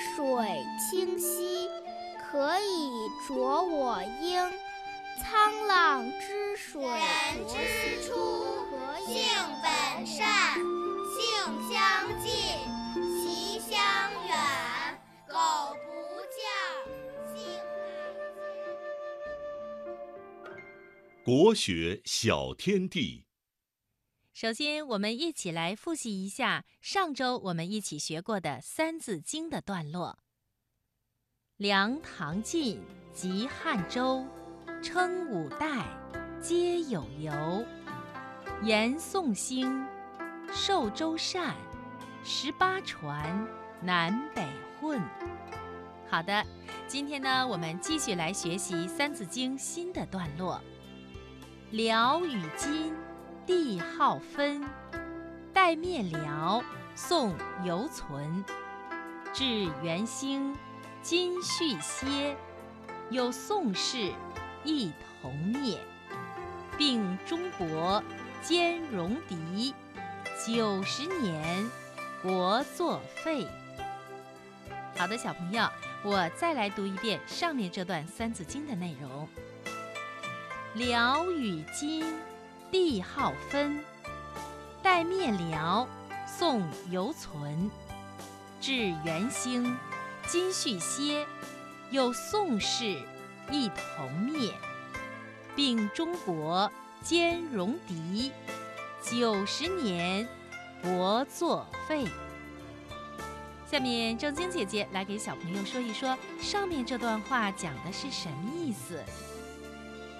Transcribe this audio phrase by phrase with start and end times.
[0.00, 1.68] 水清兮
[2.18, 2.90] 可以
[3.28, 4.50] 濯我缨。
[5.20, 7.54] 沧浪之水人之
[8.02, 8.14] 初
[9.06, 9.22] 性
[9.62, 11.20] 本善性
[11.70, 11.78] 相
[12.18, 12.30] 近
[13.20, 13.78] 习相
[14.26, 14.34] 远
[15.28, 15.36] 苟
[15.84, 15.88] 不
[16.24, 16.40] 教
[17.34, 17.44] 性
[20.42, 23.26] 乃迁国学小天地
[24.40, 30.18] 首先，我们一起来复习一下上周我们一起学过的《三字经》的段落。
[31.58, 32.80] 梁、唐、晋
[33.12, 34.24] 及汉周，
[34.82, 35.84] 称五代，
[36.40, 37.66] 皆有由。
[38.62, 39.86] 延宋兴，
[40.50, 41.54] 寿周善，
[42.24, 43.46] 十八传，
[43.82, 44.48] 南北
[44.80, 44.98] 混。
[46.08, 46.42] 好的，
[46.88, 50.58] 今天呢，我们继续来学习《三字经》新的段落。
[51.72, 52.94] 辽与金，
[53.46, 54.62] 帝号分。
[55.52, 56.62] 代灭辽，
[56.94, 58.44] 宋犹存。
[59.32, 59.44] 至
[59.82, 60.56] 元兴，
[61.02, 62.36] 今续歇。
[63.10, 64.12] 有宋氏，
[64.64, 65.78] 亦同灭。
[66.78, 68.02] 并中国，
[68.42, 69.74] 兼戎狄。
[70.46, 71.70] 九十年，
[72.22, 73.46] 国作废。
[74.96, 75.68] 好的，小朋友，
[76.02, 79.28] 我再来读一遍上面这段《三字经》的内容。
[80.74, 82.04] 辽与金，
[82.70, 83.82] 帝号分。
[84.82, 85.86] 代灭辽，
[86.26, 87.70] 宋犹存。
[88.60, 89.76] 至元兴，
[90.26, 91.26] 今续歇。
[91.90, 93.02] 有宋氏，
[93.50, 94.52] 一同灭。
[95.56, 96.70] 并中国，
[97.02, 98.32] 兼戎狄。
[99.02, 100.28] 九十年，
[100.82, 102.06] 国作废。
[103.66, 109.02] 下面正晶姐姐来给小朋友说一说上面这段话讲的是什么意思。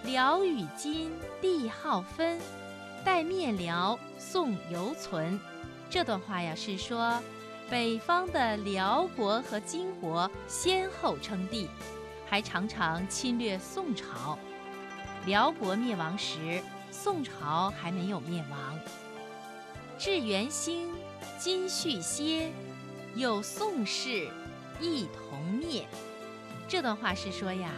[0.05, 2.39] 辽与金，帝号分。
[3.05, 5.39] 代灭辽，宋犹存。
[5.89, 7.21] 这段话呀是说，
[7.69, 11.69] 北方的辽国和金国先后称帝，
[12.27, 14.39] 还常常侵略宋朝。
[15.27, 18.79] 辽国灭亡时，宋朝还没有灭亡。
[19.99, 20.89] 至元兴，
[21.39, 22.51] 金续歇。
[23.15, 24.31] 有宋氏，
[24.81, 25.87] 亦同灭。
[26.69, 27.71] 这段话是说呀。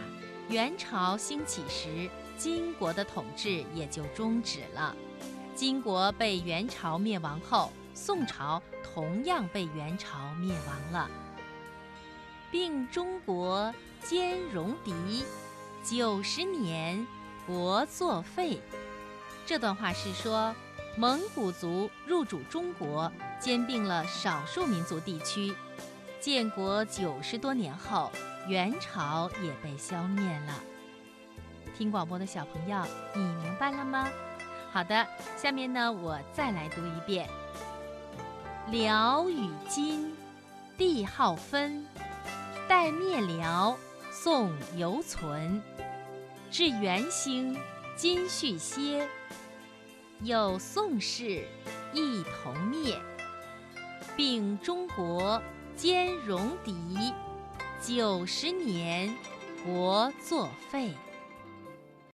[0.49, 4.95] 元朝兴起时，金国的统治也就终止了。
[5.55, 11.09] 金国被元朝灭亡后，宋朝同样被元朝灭亡了。
[12.51, 13.73] 并中国，
[14.03, 15.23] 兼戎狄。
[15.83, 17.05] 九十年，
[17.47, 18.59] 国作废。
[19.45, 20.53] 这段话是说，
[20.97, 25.53] 蒙古族入主中国，兼并了少数民族地区。
[26.23, 28.09] 建国九十多年后。
[28.47, 30.63] 元朝也被消灭了。
[31.77, 32.77] 听广播的小朋友，
[33.13, 34.09] 你明白了吗？
[34.71, 35.05] 好的，
[35.37, 37.29] 下面呢，我再来读一遍。
[38.69, 40.13] 辽与金，
[40.77, 41.85] 帝号分。
[42.67, 43.77] 待灭辽，
[44.11, 45.61] 宋犹存。
[46.51, 47.57] 至元兴，
[47.95, 49.07] 金续歇。
[50.21, 51.45] 有宋氏，
[51.93, 52.97] 一同灭。
[54.17, 55.41] 并中国，
[55.75, 57.13] 兼戎狄。
[57.81, 59.13] 九十年，
[59.65, 60.93] 国作废。